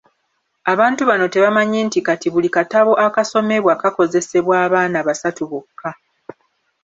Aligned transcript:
Abantu 0.73 1.01
bano 1.09 1.25
tebamanyi 1.33 1.79
nti 1.87 1.99
kati 2.07 2.27
buli 2.33 2.49
katabo 2.55 2.93
akasomebwa 3.05 3.73
kakozesebwa 3.81 4.55
abaana 4.65 4.99
basatu 5.07 5.43
bokka. 5.51 5.91